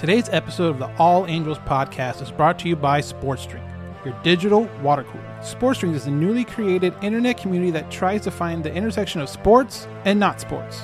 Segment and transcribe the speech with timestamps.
[0.00, 3.62] Today's episode of the All Angels podcast is brought to you by SportsDrink,
[4.02, 5.38] your digital water cooler.
[5.42, 9.86] SportsDrink is a newly created internet community that tries to find the intersection of sports
[10.06, 10.80] and not sports.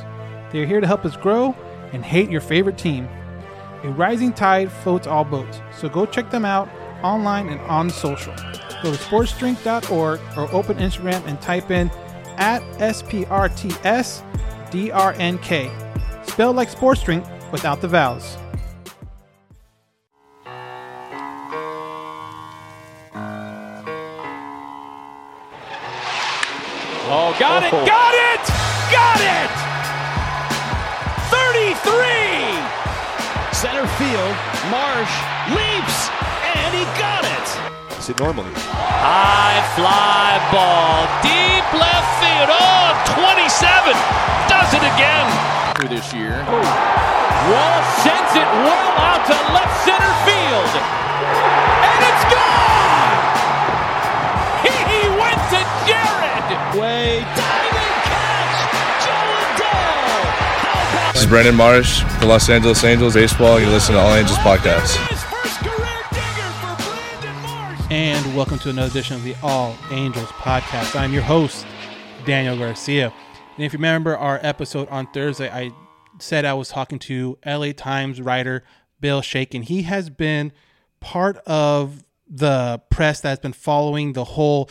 [0.53, 1.57] They are here to help us grow
[1.95, 3.09] and hate your favorite team.
[3.85, 6.69] A rising tide floats all boats, so go check them out
[7.03, 8.35] online and on social.
[8.83, 11.91] Go to sportsdrink.org or open Instagram and type in
[12.37, 14.27] at SPRTSDRNK.
[16.29, 18.37] Spelled like sports drink without the vowels.
[27.47, 27.63] Oh.
[27.63, 28.43] got it, got it,
[28.91, 29.47] got it!
[31.31, 31.79] 33!
[33.55, 34.35] Center field,
[34.67, 35.15] Marsh
[35.55, 36.11] leaps,
[36.59, 37.47] and he got it.
[38.03, 38.51] Is it normally?
[38.59, 42.51] High fly ball, deep left field.
[42.51, 43.95] Oh, 27
[44.51, 45.31] does it again.
[45.79, 46.43] Through this year.
[46.43, 51.76] Wall sends it well out to left center field.
[56.77, 56.81] Jared!
[56.81, 59.13] Way diving catch, Jo
[59.65, 61.13] Adell.
[61.13, 63.59] This is Brandon Marsh for Los Angeles Angels Baseball.
[63.59, 64.97] You listen to All Angels Podcast.
[65.09, 67.81] his first career digger for Brandon Marsh?
[67.91, 70.99] And welcome to another edition of the All Angels podcast.
[70.99, 71.67] I'm your host,
[72.27, 73.13] Daniel Garcia.
[73.57, 75.71] And if you remember our episode on Thursday, I
[76.19, 78.65] said I was talking to LA Times writer
[79.01, 79.65] Bill Shaikin.
[79.65, 80.53] He has been
[81.01, 84.69] part of the press that's been following the whole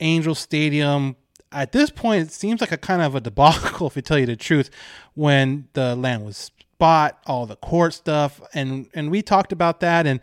[0.00, 1.16] Angel Stadium.
[1.52, 4.26] At this point, it seems like a kind of a debacle, if I tell you
[4.26, 4.70] the truth,
[5.14, 10.06] when the land was bought, all the court stuff, and and we talked about that,
[10.06, 10.20] and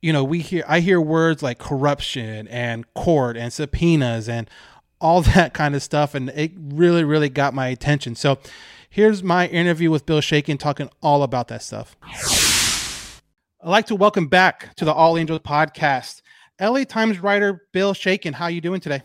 [0.00, 4.48] you know, we hear I hear words like corruption and court and subpoenas and
[5.00, 8.14] all that kind of stuff, and it really, really got my attention.
[8.14, 8.38] So
[8.88, 11.96] here's my interview with Bill Shaikin talking all about that stuff.
[13.60, 16.22] I'd like to welcome back to the All Angels podcast,
[16.60, 18.34] LA Times writer Bill Shaikin.
[18.34, 19.02] How you doing today?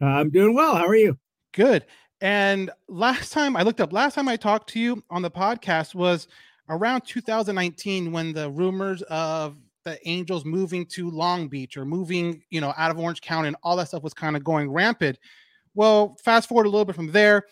[0.00, 0.76] I'm doing well.
[0.76, 1.18] How are you?
[1.52, 1.86] Good.
[2.20, 5.94] And last time I looked up, last time I talked to you on the podcast
[5.94, 6.28] was
[6.68, 12.60] around 2019 when the rumors of the Angels moving to Long Beach or moving, you
[12.60, 15.18] know, out of Orange County and all that stuff was kind of going rampant.
[15.74, 17.44] Well, fast forward a little bit from there,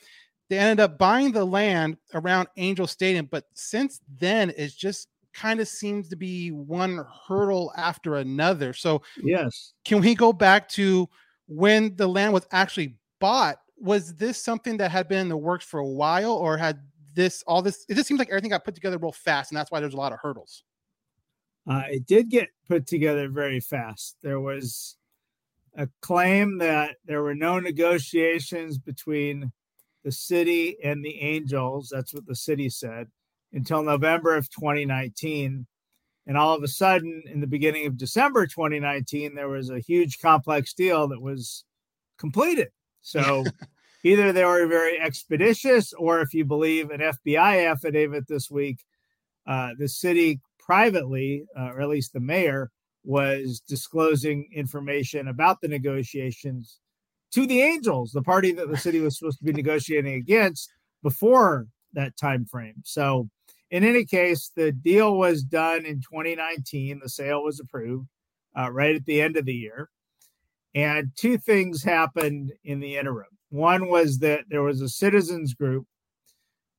[0.51, 5.61] they ended up buying the land around Angel Stadium, but since then it's just kind
[5.61, 8.73] of seems to be one hurdle after another.
[8.73, 9.75] So Yes.
[9.85, 11.09] can we go back to
[11.47, 13.59] when the land was actually bought?
[13.79, 16.81] Was this something that had been in the works for a while, or had
[17.15, 17.84] this all this?
[17.89, 19.99] It just seems like everything got put together real fast, and that's why there's a
[19.99, 20.65] lot of hurdles.
[21.69, 24.17] Uh, it did get put together very fast.
[24.23, 24.97] There was
[25.77, 29.53] a claim that there were no negotiations between
[30.05, 31.91] the city and the Angels.
[31.93, 33.09] That's what the city said
[33.53, 35.67] until November of 2019.
[36.26, 40.19] And all of a sudden, in the beginning of December 2019, there was a huge
[40.19, 41.64] complex deal that was
[42.19, 42.69] completed.
[43.00, 43.44] So
[44.03, 48.84] either they were very expeditious, or if you believe an FBI affidavit this week,
[49.47, 52.70] uh, the city privately, uh, or at least the mayor,
[53.04, 56.81] was disclosing information about the negotiations
[57.32, 60.72] to the Angels, the party that the city was supposed to be negotiating against
[61.03, 62.75] before that time frame.
[62.84, 63.28] So,
[63.71, 67.00] in any case, the deal was done in 2019.
[67.03, 68.09] The sale was approved
[68.56, 69.91] uh, right at the end of the year.
[70.75, 73.26] And two things happened in the interim.
[73.49, 75.87] One was that there was a citizens group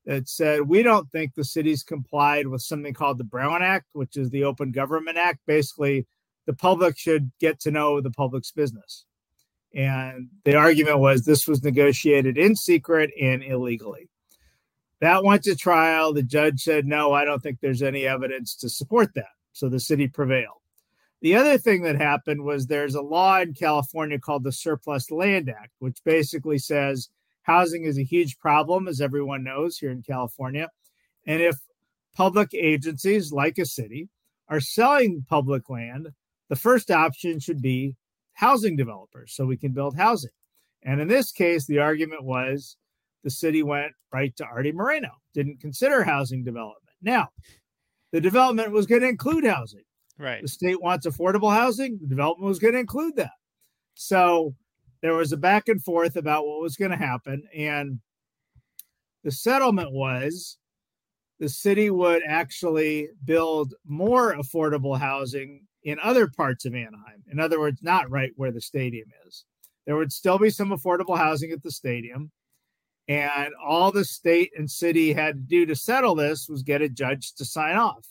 [0.05, 4.15] that said, We don't think the city's complied with something called the Brown Act, which
[4.15, 5.39] is the Open Government Act.
[5.47, 6.06] Basically,
[6.45, 9.06] the public should get to know the public's business.
[9.73, 14.09] And the argument was this was negotiated in secret and illegally.
[15.01, 16.13] That went to trial.
[16.13, 19.25] The judge said, No, I don't think there's any evidence to support that.
[19.53, 20.61] So the city prevailed.
[21.21, 25.49] The other thing that happened was there's a law in California called the Surplus Land
[25.49, 27.09] Act, which basically says
[27.41, 30.69] housing is a huge problem, as everyone knows here in California.
[31.25, 31.55] And if
[32.15, 34.09] public agencies like a city
[34.47, 36.09] are selling public land,
[36.50, 37.95] the first option should be
[38.33, 40.31] housing developers so we can build housing.
[40.83, 42.77] And in this case, the argument was
[43.27, 46.95] the city went right to Arte Moreno, didn't consider housing development.
[47.01, 47.27] Now,
[48.13, 49.83] the development was going to include housing.
[50.18, 50.41] Right.
[50.41, 52.00] The state wants affordable housing.
[52.01, 53.33] The development was going to include that.
[53.95, 54.56] So
[55.01, 57.44] there was a back and forth about what was going to happen.
[57.53, 58.00] And
[59.25, 60.57] the settlement was
[61.41, 67.25] the city would actually build more affordable housing in other parts of Anaheim.
[67.29, 69.44] In other words, not right where the stadium is.
[69.85, 72.31] There would still be some affordable housing at the stadium.
[73.07, 76.89] And all the state and city had to do to settle this was get a
[76.89, 78.06] judge to sign off.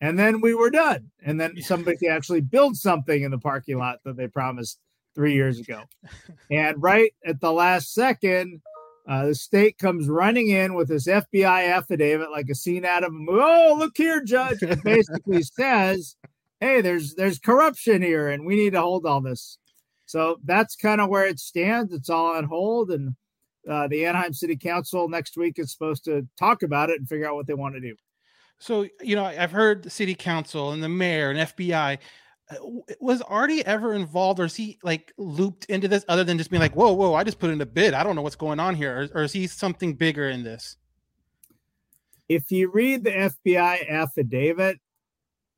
[0.00, 1.10] And then we were done.
[1.22, 4.80] And then somebody could actually build something in the parking lot that they promised
[5.14, 5.82] three years ago.
[6.50, 8.60] And right at the last second,
[9.08, 13.10] uh, the state comes running in with this FBI affidavit, like a scene out of
[13.10, 13.40] a movie.
[13.42, 14.62] Oh, look here, judge!
[14.62, 16.14] It basically says,
[16.60, 19.58] "Hey, there's there's corruption here, and we need to hold all this."
[20.06, 21.92] So that's kind of where it stands.
[21.92, 23.16] It's all on hold, and
[23.68, 27.28] uh, the Anaheim City Council next week is supposed to talk about it and figure
[27.28, 27.94] out what they want to do.
[28.58, 31.98] So you know, I've heard the city council and the mayor and FBI
[32.50, 32.54] uh,
[33.00, 36.60] was Arte ever involved or is he like looped into this other than just being
[36.60, 37.94] like, whoa, whoa, I just put in a bid.
[37.94, 39.10] I don't know what's going on here.
[39.14, 40.76] Or, or is he something bigger in this?
[42.28, 44.78] If you read the FBI affidavit,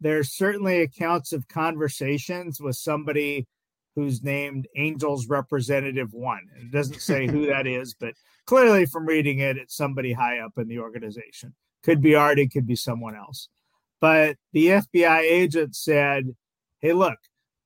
[0.01, 3.47] there's certainly accounts of conversations with somebody
[3.95, 6.43] who's named Angels Representative One.
[6.57, 8.15] It doesn't say who that is, but
[8.47, 11.55] clearly from reading it, it's somebody high up in the organization.
[11.83, 13.49] Could be Arte, could be someone else.
[14.01, 16.35] But the FBI agent said,
[16.81, 17.19] hey, look,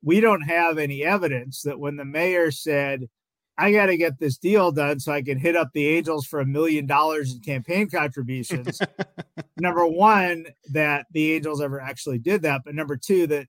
[0.02, 3.08] we don't have any evidence that when the mayor said,
[3.56, 6.38] I got to get this deal done so I can hit up the Angels for
[6.38, 8.80] a million dollars in campaign contributions.
[9.60, 12.62] number one, that the Angels ever actually did that.
[12.64, 13.48] But number two, that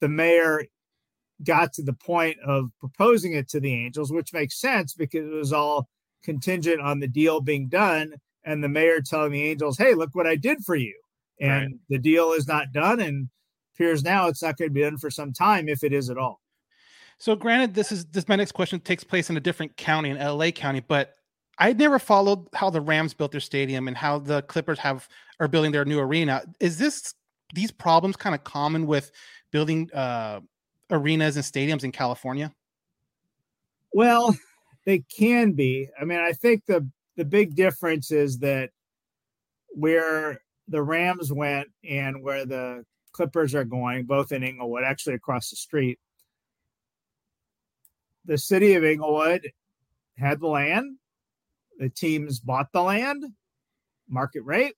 [0.00, 0.64] the mayor
[1.42, 5.34] got to the point of proposing it to the Angels, which makes sense because it
[5.34, 5.88] was all
[6.22, 8.14] contingent on the deal being done
[8.44, 10.94] and the mayor telling the Angels, hey, look what I did for you.
[11.40, 11.74] And right.
[11.88, 13.00] the deal is not done.
[13.00, 13.28] And
[13.74, 16.18] appears now it's not going to be done for some time if it is at
[16.18, 16.40] all.
[17.18, 20.18] So granted, this is this my next question takes place in a different county in
[20.18, 21.14] LA County, but
[21.58, 25.08] I never followed how the Rams built their stadium and how the Clippers have
[25.38, 26.42] are building their new arena.
[26.60, 27.14] Is this
[27.54, 29.12] these problems kind of common with
[29.52, 30.40] building uh,
[30.90, 32.52] arenas and stadiums in California?
[33.92, 34.36] Well,
[34.84, 35.88] they can be.
[36.00, 38.70] I mean, I think the the big difference is that
[39.70, 45.50] where the Rams went and where the Clippers are going, both in Inglewood, actually across
[45.50, 45.98] the street.
[48.24, 49.52] The city of Inglewood
[50.18, 50.96] had the land.
[51.78, 53.24] The teams bought the land,
[54.08, 54.74] market rate.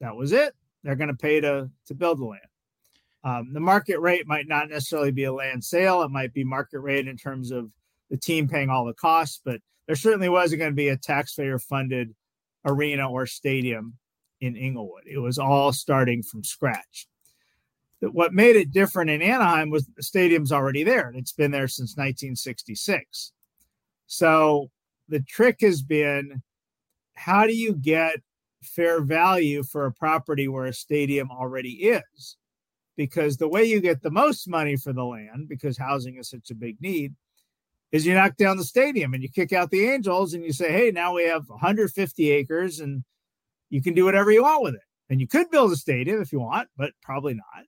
[0.00, 0.54] That was it.
[0.82, 2.49] They're going to pay to to build the land.
[3.22, 6.02] Um, the market rate might not necessarily be a land sale.
[6.02, 7.70] It might be market rate in terms of
[8.08, 11.58] the team paying all the costs, but there certainly wasn't going to be a taxpayer
[11.58, 12.14] funded
[12.64, 13.98] arena or stadium
[14.40, 15.02] in Inglewood.
[15.06, 17.08] It was all starting from scratch
[18.00, 21.68] what made it different in Anaheim was the stadium's already there and it's been there
[21.68, 23.32] since 1966.
[24.06, 24.70] So
[25.08, 26.42] the trick has been
[27.14, 28.16] how do you get
[28.62, 32.36] fair value for a property where a stadium already is?
[33.00, 36.50] Because the way you get the most money for the land, because housing is such
[36.50, 37.14] a big need,
[37.92, 40.70] is you knock down the stadium and you kick out the Angels and you say,
[40.70, 43.02] hey, now we have 150 acres and
[43.70, 44.82] you can do whatever you want with it.
[45.08, 47.64] And you could build a stadium if you want, but probably not.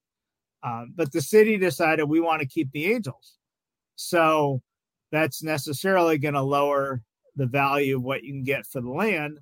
[0.71, 3.39] Um, but the city decided we want to keep the Angels.
[3.97, 4.61] So
[5.13, 7.01] that's necessarily going to lower
[7.37, 9.39] the value of what you can get for the land.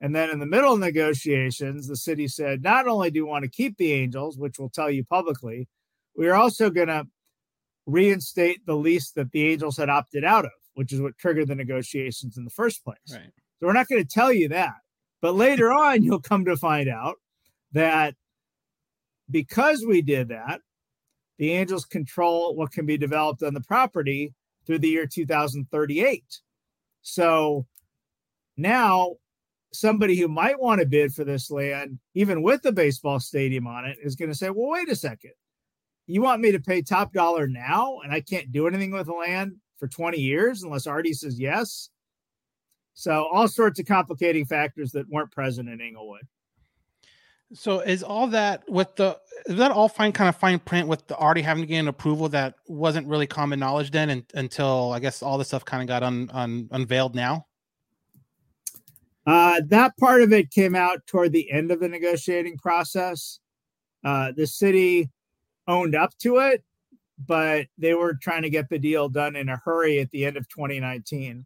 [0.00, 3.44] And then in the middle of negotiations, the city said, not only do we want
[3.44, 5.68] to keep the Angels, which we'll tell you publicly,
[6.16, 7.06] we are also going to
[7.86, 11.54] reinstate the lease that the Angels had opted out of, which is what triggered the
[11.54, 12.96] negotiations in the first place.
[13.12, 13.30] Right.
[13.58, 14.76] So we're not going to tell you that.
[15.20, 17.16] But later on, you'll come to find out
[17.72, 18.14] that
[19.30, 20.60] because we did that,
[21.38, 24.34] the Angels control what can be developed on the property
[24.66, 26.24] through the year 2038.
[27.02, 27.66] So
[28.56, 29.16] now
[29.72, 33.84] somebody who might want to bid for this land, even with the baseball stadium on
[33.84, 35.32] it, is going to say, well, wait a second.
[36.06, 39.12] You want me to pay top dollar now and I can't do anything with the
[39.12, 41.90] land for 20 years unless Arte says yes?
[42.94, 46.26] So all sorts of complicating factors that weren't present in Inglewood.
[47.52, 51.06] So is all that with the is that all fine kind of fine print with
[51.08, 55.00] the already having to gain approval that wasn't really common knowledge then and, until I
[55.00, 57.46] guess all the stuff kind of got un, un, unveiled now?
[59.26, 63.40] Uh, that part of it came out toward the end of the negotiating process.
[64.04, 65.10] Uh, the city
[65.68, 66.64] owned up to it,
[67.26, 70.36] but they were trying to get the deal done in a hurry at the end
[70.36, 71.44] of 2019.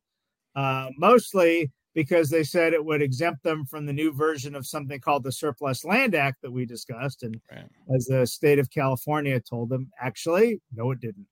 [0.54, 5.00] Uh, mostly because they said it would exempt them from the new version of something
[5.00, 7.22] called the Surplus Land Act that we discussed.
[7.22, 7.68] And Right.
[7.94, 11.26] as the state of California told them, actually, no, it didn't.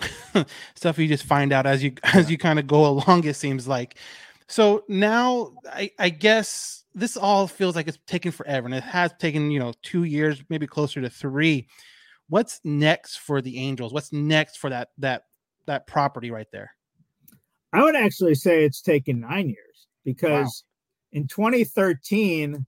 [0.74, 3.68] stuff you just find out as you as you kind of go along it seems
[3.68, 3.96] like
[4.48, 9.12] so now I, I guess this all feels like it's taken forever and it has
[9.18, 11.68] taken you know two years maybe closer to three.
[12.28, 13.92] What's next for the angels?
[13.92, 15.24] What's next for that that
[15.66, 16.70] that property right there?
[17.72, 20.64] I would actually say it's taken nine years because
[21.12, 22.64] in 2013,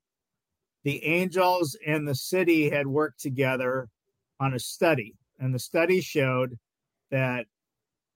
[0.85, 3.89] the Angels and the city had worked together
[4.41, 6.59] on a study, and the study showed
[7.11, 7.47] that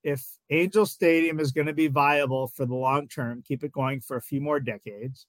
[0.03, 4.01] if Angel Stadium is going to be viable for the long term, keep it going
[4.01, 5.27] for a few more decades,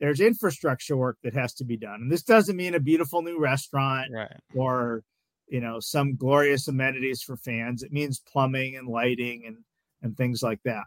[0.00, 2.00] there's infrastructure work that has to be done.
[2.02, 4.36] And this doesn't mean a beautiful new restaurant right.
[4.54, 5.02] or
[5.48, 7.82] you know some glorious amenities for fans.
[7.82, 9.56] It means plumbing and lighting and
[10.02, 10.84] and things like that.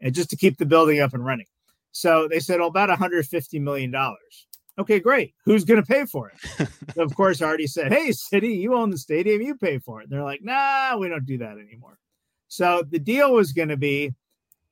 [0.00, 1.46] And just to keep the building up and running.
[1.92, 4.46] So they said oh, about 150 million dollars.
[4.78, 5.34] Okay great.
[5.44, 6.68] Who's going to pay for it?
[6.94, 10.04] So of course arte said hey city you own the stadium you pay for it.
[10.04, 11.98] And they're like nah we don't do that anymore
[12.52, 14.12] so the deal was going to be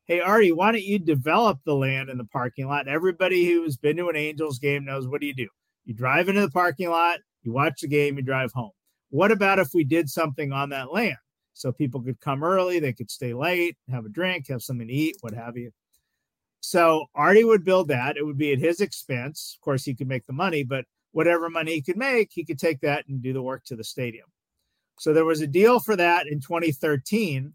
[0.04, 2.86] hey arte why don't you develop the land in the parking lot?
[2.86, 5.48] Everybody who's been to an angels game knows what do you do?
[5.86, 8.72] You drive into the parking lot you watch the game you drive home.
[9.08, 11.16] What about if we did something on that land
[11.54, 14.92] so people could come early they could stay late have a drink have something to
[14.92, 15.70] eat what have you?
[16.60, 18.18] So arte would build that.
[18.18, 19.56] It would be at his expense.
[19.58, 22.58] Of course he could make the money but whatever money he could make he could
[22.58, 24.26] take that and do the work to the stadium.
[24.98, 27.54] So there was a deal for that in 2013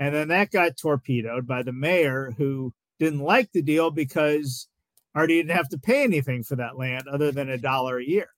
[0.00, 4.66] and then that got torpedoed by the mayor who didn't like the deal because
[5.14, 8.30] arte didn't have to pay anything for that land other than a dollar a year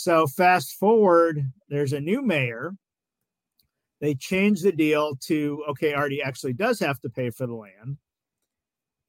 [0.00, 2.74] so fast forward, there's a new mayor.
[4.00, 7.98] They changed the deal to okay, Arte actually does have to pay for the land.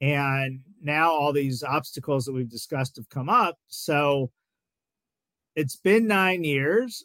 [0.02, 3.56] And now all these obstacles that we've discussed have come up.
[3.68, 4.32] So
[5.56, 7.04] it's been nine years.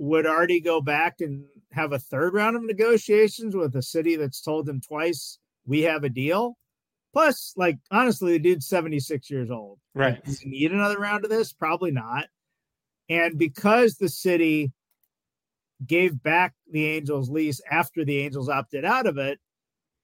[0.00, 4.40] Would Arte go back and have a third round of negotiations with a city that's
[4.40, 6.56] told him twice we have a deal?
[7.12, 9.80] Plus, like honestly, the dude's 76 years old.
[9.96, 10.24] Right.
[10.24, 11.52] Does he need another round of this?
[11.52, 12.26] Probably not.
[13.08, 14.72] And because the city
[15.84, 19.40] gave back the Angels lease after the Angels opted out of it,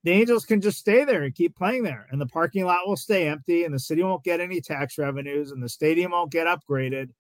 [0.03, 2.09] the Angels can just stay there and keep playing there.
[2.11, 5.53] And the parking lot will stay empty, and the city won't get any tax revenues,
[5.53, 7.11] and the stadium won't get upgraded.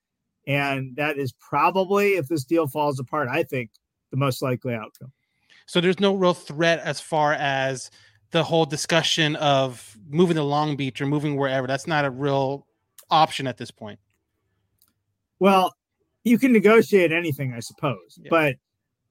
[0.47, 3.71] And that is probably, if this deal falls apart, I think
[4.11, 5.13] the most likely outcome.
[5.67, 7.91] so there's no real threat as far as
[8.31, 12.67] the whole discussion of moving to long beach or moving wherever that's not a real
[13.11, 13.99] option at this point
[15.39, 15.73] Well,
[16.25, 18.19] you can negotiate anything, I suppose.
[18.19, 18.29] Yeah.
[18.31, 18.57] But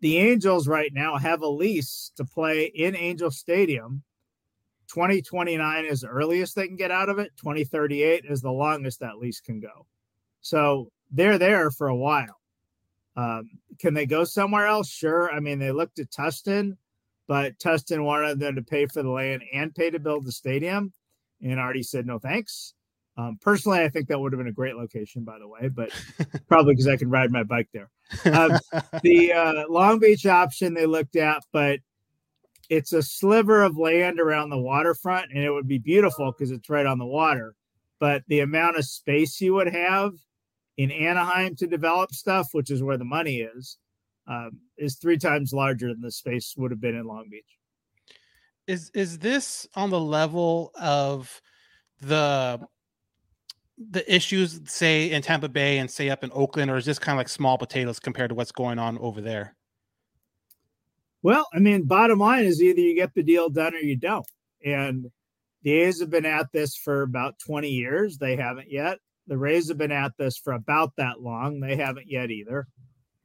[0.01, 4.03] the Angels right now have a lease to play in Angel Stadium.
[4.87, 7.31] 2029 is the earliest they can get out of it.
[7.37, 9.85] 2038 is the longest that lease can go.
[10.41, 12.39] So they're there for a while.
[13.15, 14.89] Um, can they go somewhere else?
[14.89, 15.31] Sure.
[15.31, 16.75] I mean, they looked at Tustin,
[17.27, 20.91] but Tustin wanted them to pay for the land and pay to build the stadium.
[21.41, 22.73] And Arte said, no, thanks.
[23.15, 25.91] Um, personally, I think that would have been a great location, by the way, but
[26.47, 27.91] probably because I can ride my bike there.
[28.25, 28.57] Um,
[29.03, 31.79] the uh, Long Beach option they looked at, but
[32.69, 36.69] it's a sliver of land around the waterfront, and it would be beautiful because it's
[36.69, 37.55] right on the water.
[37.99, 40.13] But the amount of space you would have
[40.77, 43.77] in Anaheim to develop stuff, which is where the money is,
[44.27, 47.57] um, is three times larger than the space would have been in Long Beach.
[48.67, 51.41] is is this on the level of
[52.01, 52.59] the
[53.77, 57.15] the issues say in Tampa Bay and say up in Oakland or is this kind
[57.15, 59.55] of like small potatoes compared to what's going on over there
[61.21, 64.25] Well, I mean, bottom line is either you get the deal done or you don't.
[64.65, 65.09] And
[65.63, 68.17] the A's have been at this for about 20 years.
[68.17, 68.99] They haven't yet.
[69.27, 71.59] The Rays have been at this for about that long.
[71.59, 72.67] They haven't yet either.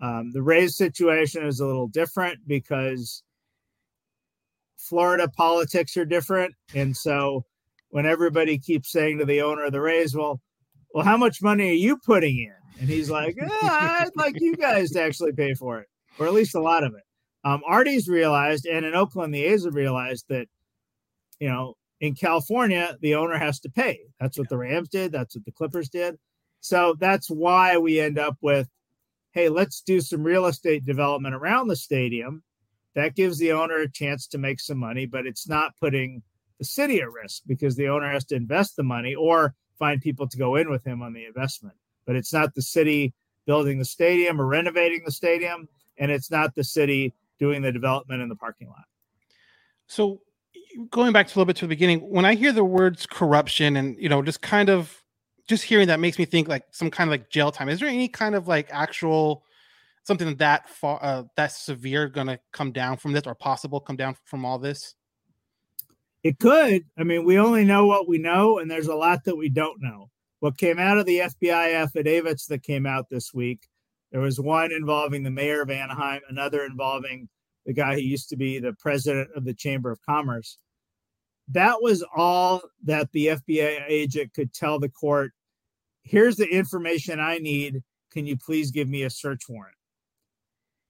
[0.01, 3.23] Um, the Rays situation is a little different because
[4.77, 6.55] Florida politics are different.
[6.75, 7.45] And so
[7.91, 10.41] when everybody keeps saying to the owner of the Rays, well,
[10.95, 12.55] well, how much money are you putting in?
[12.81, 15.89] And he's like, "Ah, I'd like you guys to actually pay for it,
[16.19, 17.03] or at least a lot of it.
[17.45, 20.47] Um, Arte's realized, and in Oakland, the A's have realized that,
[21.41, 24.01] you know, in California, the owner has to pay.
[24.21, 25.13] That's what the Rams did.
[25.13, 26.19] That's what the Clippers did.
[26.61, 28.69] So that's why we end up with,
[29.33, 32.43] hey, let's do some real estate development around the stadium.
[32.95, 36.23] That gives the owner a chance to make some money, but it's not putting
[36.59, 40.29] the city at risk because the owner has to invest the money or find people
[40.29, 41.77] to go in with him on the investment.
[42.07, 43.15] But it's not the city
[43.47, 48.21] building the stadium or renovating the stadium, and it's not the city doing the development
[48.21, 48.85] in the parking lot.
[49.87, 50.21] so
[50.91, 53.77] going back to a little bit to the beginning, when I hear the words corruption
[53.77, 55.03] and you know, just kind of
[55.49, 57.69] just hearing that makes me think like some kind of like jail time.
[57.69, 59.45] Is there any kind of like actual
[60.05, 63.97] something that far uh, that severe going to come down from this, or possible come
[63.97, 64.95] down from all this?
[66.23, 66.85] It could.
[66.99, 69.81] I mean, we only know what we know, and there's a lot that we don't
[69.81, 70.11] know.
[70.41, 73.69] What came out of the FBI affidavits that came out this week,
[74.13, 77.29] there was one involving the mayor of Anaheim, another involving
[77.67, 80.59] the guy who used to be the president of the Chamber of Commerce.
[81.51, 85.33] That was all that the FBI agent could tell the court.
[86.03, 87.83] Here's the information I need.
[88.13, 89.75] Can you please give me a search warrant?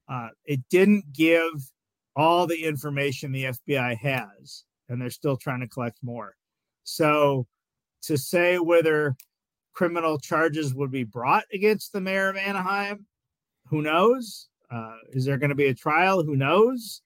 [0.08, 1.70] Uh, it didn't give
[2.16, 6.34] all the information the FBI has and they're still trying to collect more.
[6.84, 7.46] So
[8.02, 9.16] to say whether
[9.74, 13.06] criminal charges would be brought against the mayor of Anaheim,
[13.66, 14.48] who knows?
[14.70, 16.22] Uh, is there going to be a trial?
[16.22, 17.02] Who knows?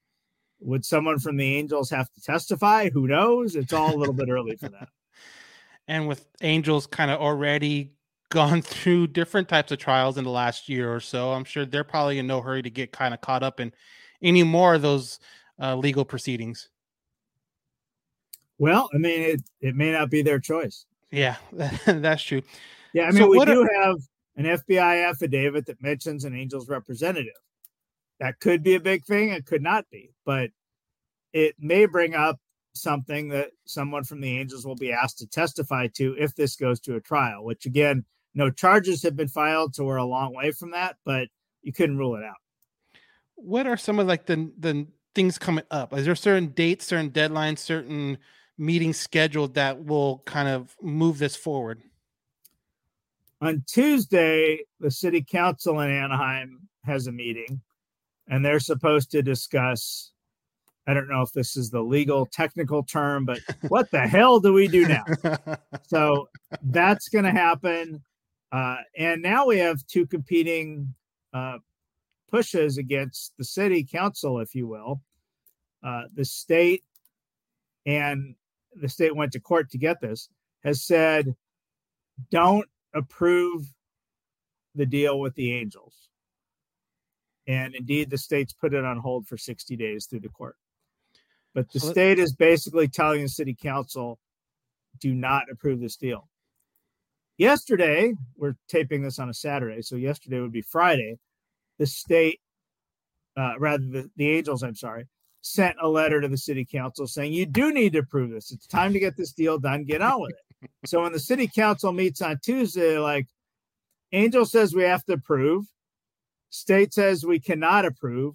[0.65, 2.89] Would someone from the Angels have to testify?
[2.91, 3.57] Who knows?
[3.57, 4.89] It's all a little bit early for that.
[5.89, 7.91] And with Angels kind of already
[8.31, 11.83] gone through different types of trials in the last year or so, I'm sure they're
[11.83, 13.73] probably in no hurry to get kind of caught up in
[14.23, 15.19] any more of those
[15.61, 16.69] uh, legal proceedings.
[18.59, 20.87] Well, I mean, it, it may not be their choice.
[21.11, 21.37] Yeah,
[21.85, 22.43] that's true.
[22.93, 23.97] Yeah, I mean, so we do are, have
[24.37, 27.35] an FBI affidavit that mentions an Angels representative.
[28.23, 29.31] That could be a big thing.
[29.31, 30.51] It could not be, but
[31.33, 32.39] it may bring up
[32.73, 36.79] something that someone from the Angels will be asked to testify to if this goes
[36.83, 40.53] to a trial, which again, no charges have been filed, so we're a long way
[40.53, 41.27] from that, but
[41.63, 42.37] you couldn't rule it out.
[43.35, 44.87] What are some of like the the
[45.17, 45.93] things coming up?
[45.93, 48.19] Is there certain dates, certain deadlines, certain
[48.57, 51.83] meetings scheduled that will kind of move this forward?
[53.41, 57.61] On Tuesday, the city council in Anaheim has a meeting
[58.29, 60.13] and they're supposed to discuss.
[60.87, 63.39] I don't know if this is the legal technical term, but
[63.69, 65.05] what the hell do we do now?
[65.87, 66.29] so
[66.63, 68.03] that's going to happen.
[68.51, 70.95] Uh, and now we have two competing
[71.33, 71.59] uh,
[72.31, 75.01] pushes against the city council, if you will.
[75.83, 76.85] Uh, the state
[77.87, 78.35] and
[78.75, 80.29] the state went to court to get this,
[80.65, 81.35] has said,
[82.31, 83.67] don't approve
[84.75, 86.09] the deal with the Angels.
[87.53, 90.57] And indeed, the state's put it on hold for 60 days through the court.
[91.55, 94.19] But the so state is basically telling the city council,
[95.01, 96.31] do not approve this deal.
[97.37, 101.19] Yesterday, we're taping this on a Saturday, so yesterday would be Friday.
[101.79, 102.41] The state,
[103.37, 105.07] uh, rather the, the Angels, I'm sorry,
[105.43, 108.51] sent a letter to the city council saying you do need to approve this.
[108.51, 109.85] It's time to get this deal done.
[109.85, 110.71] Get on with it.
[110.87, 113.27] so when the city council meets on Tuesday, like
[114.13, 115.67] Angel says we have to approve,
[116.53, 118.35] state says we cannot approve.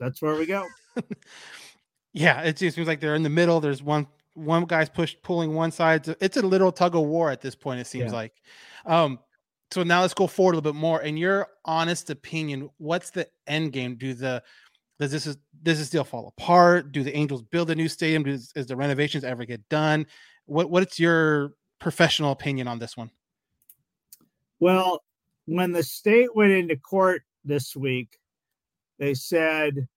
[0.00, 0.66] That's where we go.
[2.12, 3.60] yeah, it just seems like they're in the middle.
[3.60, 6.08] There's one one guy's push pulling one side.
[6.20, 7.80] It's a little tug of war at this point.
[7.80, 8.16] It seems yeah.
[8.16, 8.32] like.
[8.86, 9.18] Um,
[9.70, 11.02] so now let's go forward a little bit more.
[11.02, 13.96] In your honest opinion, what's the end game?
[13.96, 14.42] Do the
[15.00, 16.92] does this is does this deal fall apart?
[16.92, 18.22] Do the Angels build a new stadium?
[18.22, 20.06] Does is the renovations ever get done?
[20.46, 23.10] What what's your professional opinion on this one?
[24.60, 25.02] Well,
[25.48, 28.18] when the state went into court this week,
[28.98, 29.88] they said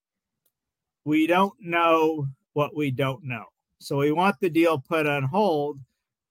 [1.03, 3.45] we don't know what we don't know.
[3.79, 5.79] So we want the deal put on hold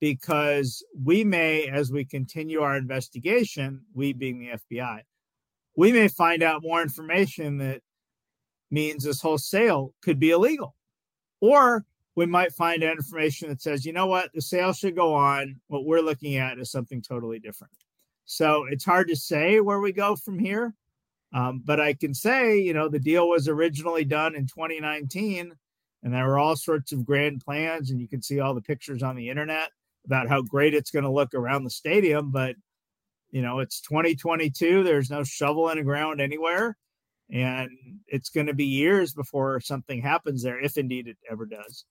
[0.00, 5.00] because we may, as we continue our investigation, we being the FBI,
[5.76, 7.82] we may find out more information that
[8.70, 10.74] means this whole sale could be illegal.
[11.42, 15.12] Or we might find out information that says, you know what, the sale should go
[15.12, 15.60] on.
[15.66, 17.74] What we're looking at is something totally different.
[18.30, 20.72] So it's hard to say where we go from here.
[21.34, 25.52] Um, but I can say, you know, the deal was originally done in 2019,
[26.04, 29.02] and there were all sorts of grand plans, and you can see all the pictures
[29.02, 29.70] on the internet
[30.06, 32.30] about how great it's going to look around the stadium.
[32.30, 32.54] But,
[33.32, 36.76] you know, it's 2022, there's no shovel in the ground anywhere
[37.32, 37.70] and
[38.08, 41.84] it's going to be years before something happens there if indeed it ever does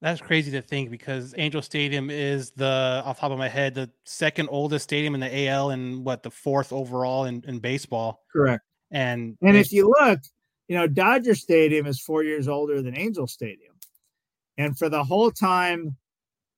[0.00, 3.74] that's crazy to think because angel stadium is the off the top of my head
[3.74, 8.22] the second oldest stadium in the al and what the fourth overall in, in baseball.
[8.32, 8.62] Correct.
[8.90, 10.20] And and if you look
[10.68, 13.74] you know dodger stadium is four years older than angel stadium.
[14.58, 15.96] And for the whole time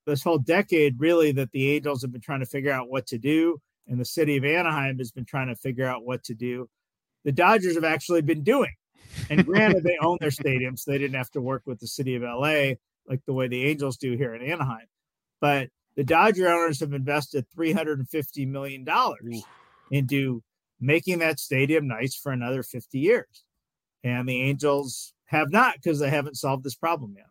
[0.07, 3.19] this whole decade really that the angels have been trying to figure out what to
[3.19, 6.67] do and the city of anaheim has been trying to figure out what to do
[7.25, 8.73] the Dodgers have actually been doing.
[9.31, 12.15] And granted, they own their stadium, so they didn't have to work with the city
[12.15, 12.73] of LA
[13.09, 14.87] like the way the Angels do here in Anaheim.
[15.41, 18.87] But the Dodger owners have invested $350 million
[19.91, 20.43] into
[20.81, 23.45] making that stadium nice for another 50 years.
[24.05, 27.27] And the Angels have not because they haven't solved this problem yet.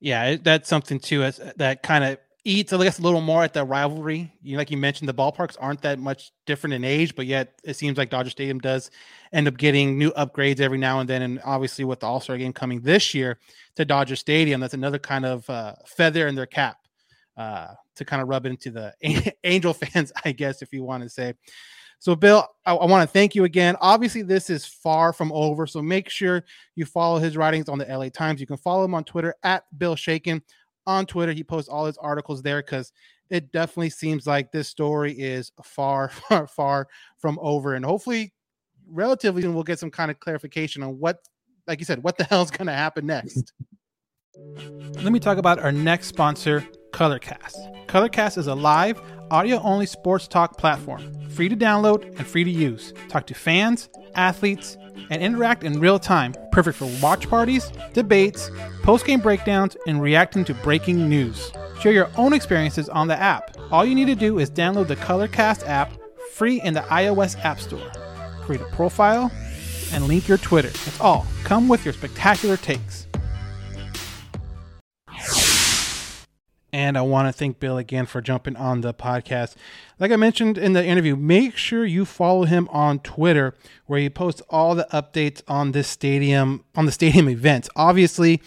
[0.00, 1.22] Yeah, that's something too.
[1.22, 4.32] As that kind of eats, I guess, a little more at the rivalry.
[4.42, 7.76] You like you mentioned, the ballparks aren't that much different in age, but yet it
[7.76, 8.90] seems like Dodger Stadium does
[9.32, 11.22] end up getting new upgrades every now and then.
[11.22, 13.38] And obviously, with the All Star game coming this year
[13.76, 16.78] to Dodger Stadium, that's another kind of uh, feather in their cap
[17.36, 18.94] uh, to kind of rub into the
[19.44, 21.34] Angel fans, I guess, if you want to say.
[21.98, 23.76] So, Bill, I, I want to thank you again.
[23.78, 25.66] Obviously, this is far from over.
[25.66, 28.40] So, make sure you follow his writings on the LA Times.
[28.40, 30.40] You can follow him on Twitter at Bill Shaikin.
[30.86, 32.92] On Twitter, he posts all his articles there because
[33.28, 36.88] it definitely seems like this story is far, far, far
[37.18, 37.74] from over.
[37.74, 38.32] And hopefully,
[38.88, 41.18] relatively soon, we'll get some kind of clarification on what,
[41.66, 43.52] like you said, what the hell's going to happen next.
[44.94, 47.86] Let me talk about our next sponsor, Colorcast.
[47.86, 49.00] Colorcast is a live,
[49.30, 52.92] audio only sports talk platform, free to download and free to use.
[53.08, 54.76] Talk to fans, athletes,
[55.10, 56.34] and interact in real time.
[56.52, 58.50] Perfect for watch parties, debates,
[58.82, 61.52] post game breakdowns, and reacting to breaking news.
[61.80, 63.56] Share your own experiences on the app.
[63.70, 65.92] All you need to do is download the Colorcast app
[66.32, 67.90] free in the iOS App Store.
[68.42, 69.30] Create a profile
[69.92, 70.68] and link your Twitter.
[70.68, 71.26] That's all.
[71.44, 72.99] Come with your spectacular takes.
[76.90, 79.54] And I want to thank Bill again for jumping on the podcast.
[80.00, 83.54] Like I mentioned in the interview, make sure you follow him on Twitter
[83.86, 87.70] where he posts all the updates on this stadium, on the stadium events.
[87.76, 88.42] Obviously,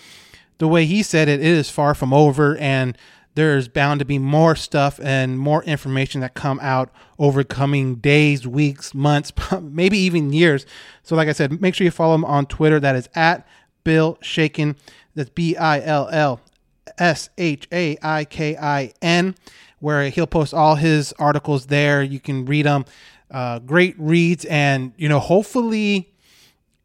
[0.58, 2.97] the way he said it, it is far from over and
[3.36, 8.45] there's bound to be more stuff and more information that come out over coming days,
[8.45, 10.65] weeks, months, maybe even years.
[11.01, 12.82] So like I said, make sure you follow him on Twitter.
[12.82, 13.47] That is at
[13.86, 14.75] Bill Shaikin.
[15.15, 16.41] That's B I L L
[16.97, 19.36] S H A I K I N,
[19.79, 22.01] where he'll post all his articles there.
[22.01, 22.86] You can read them.
[23.32, 26.13] Uh, great reads, and you know, hopefully,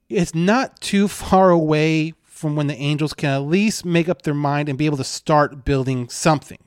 [0.08, 4.34] it's not too far away from when the Angels can at least make up their
[4.34, 6.58] mind and be able to start building something.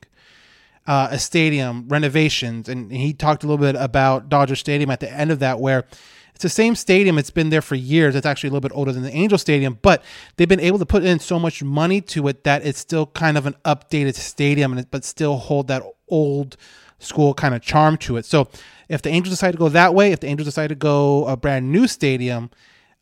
[0.85, 5.11] Uh, a stadium, renovations, and he talked a little bit about Dodger Stadium at the
[5.11, 5.85] end of that, where
[6.33, 7.17] it's the same stadium.
[7.17, 8.15] It's been there for years.
[8.15, 10.03] It's actually a little bit older than the Angel Stadium, but
[10.35, 13.37] they've been able to put in so much money to it that it's still kind
[13.37, 16.57] of an updated stadium, but still hold that old
[16.99, 18.25] school kind of charm to it.
[18.25, 18.47] So
[18.89, 21.37] if the Angels decide to go that way, if the Angels decide to go a
[21.37, 22.49] brand new stadium,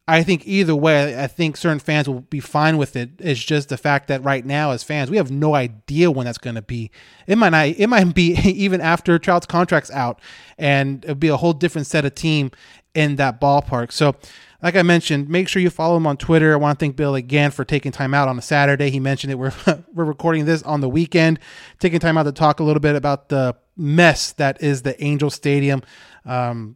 [0.09, 3.11] I think either way, I think certain fans will be fine with it.
[3.19, 6.39] It's just the fact that right now, as fans, we have no idea when that's
[6.39, 6.89] going to be.
[7.27, 7.67] It might not.
[7.67, 10.19] It might be even after Trout's contract's out,
[10.57, 12.49] and it'll be a whole different set of team
[12.93, 13.91] in that ballpark.
[13.91, 14.15] So,
[14.61, 16.53] like I mentioned, make sure you follow him on Twitter.
[16.53, 18.89] I want to thank Bill again for taking time out on a Saturday.
[18.89, 19.35] He mentioned it.
[19.35, 19.53] We're
[19.93, 21.39] we're recording this on the weekend,
[21.79, 25.29] taking time out to talk a little bit about the mess that is the Angel
[25.29, 25.81] Stadium
[26.25, 26.75] um,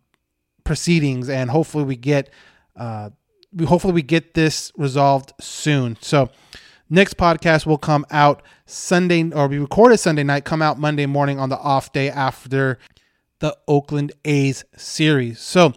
[0.63, 2.29] proceedings, and hopefully we get.
[2.75, 3.09] Uh,
[3.55, 5.97] we hopefully we get this resolved soon.
[6.01, 6.29] So
[6.89, 11.39] next podcast will come out Sunday or be recorded Sunday night, come out Monday morning
[11.39, 12.79] on the off day after
[13.43, 15.37] the Oakland A's series.
[15.41, 15.73] So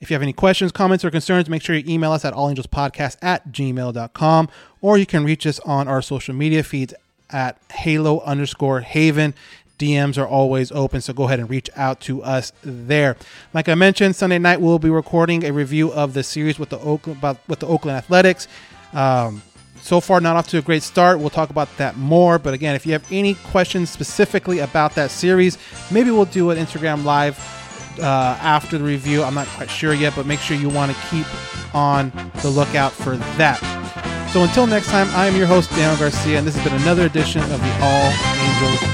[0.00, 3.18] if you have any questions, comments, or concerns, make sure you email us at allangelspodcast
[3.20, 4.48] at gmail.com
[4.80, 6.94] or you can reach us on our social media feeds
[7.28, 9.34] at halo underscore haven.
[9.78, 13.18] DMs are always open, so go ahead and reach out to us there.
[13.52, 16.78] Like I mentioned, Sunday night we'll be recording a review of the series with the
[16.78, 18.48] Oakland with the Oakland Athletics.
[18.94, 19.42] Um,
[19.84, 21.18] so far, not off to a great start.
[21.18, 22.38] We'll talk about that more.
[22.38, 25.58] But again, if you have any questions specifically about that series,
[25.90, 27.38] maybe we'll do an Instagram live
[28.00, 29.22] uh, after the review.
[29.22, 31.26] I'm not quite sure yet, but make sure you want to keep
[31.74, 33.60] on the lookout for that.
[34.32, 37.04] So until next time, I am your host, Daniel Garcia, and this has been another
[37.04, 38.93] edition of the All Angels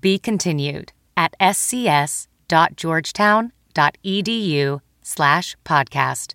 [0.00, 2.28] Be continued at scs.edu.
[2.48, 6.34] www.georgetown.edu slash podcast.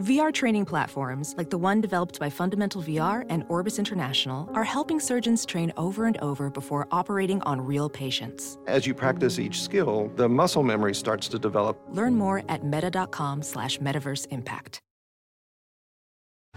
[0.00, 4.98] VR training platforms, like the one developed by Fundamental VR and Orbis International, are helping
[4.98, 8.56] surgeons train over and over before operating on real patients.
[8.66, 11.78] As you practice each skill, the muscle memory starts to develop.
[11.90, 14.80] Learn more at meta.com slash metaverse impact.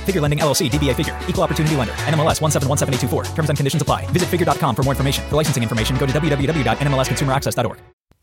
[0.00, 3.34] Figure Lending LLC, DBA Figure, Equal Opportunity Lender, NMLS 1717824.
[3.34, 4.06] Terms and conditions apply.
[4.06, 5.28] Visit figure.com for more information.
[5.28, 7.78] For licensing information, go to www.nmlsconsumeraccess.org.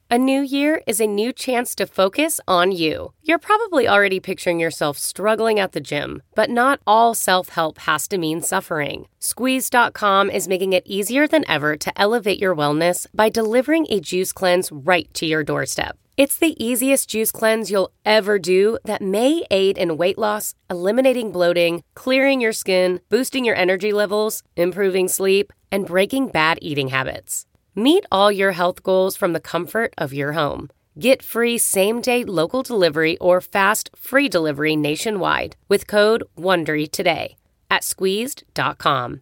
[0.09, 3.11] A new year is a new chance to focus on you.
[3.23, 8.07] You're probably already picturing yourself struggling at the gym, but not all self help has
[8.07, 9.09] to mean suffering.
[9.19, 14.31] Squeeze.com is making it easier than ever to elevate your wellness by delivering a juice
[14.31, 15.97] cleanse right to your doorstep.
[16.17, 21.32] It's the easiest juice cleanse you'll ever do that may aid in weight loss, eliminating
[21.32, 27.45] bloating, clearing your skin, boosting your energy levels, improving sleep, and breaking bad eating habits.
[27.75, 30.71] Meet all your health goals from the comfort of your home.
[30.97, 37.36] Get free same day local delivery or fast free delivery nationwide with code WONDERY today
[37.69, 39.21] at squeezed.com.